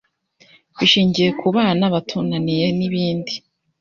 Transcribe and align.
bishingiye 0.77 1.29
ku 1.39 1.47
bana 1.55 1.85
batunaniye 1.93 2.65
n’ibindi, 2.77 3.33